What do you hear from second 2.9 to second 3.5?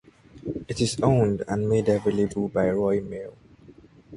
Mail.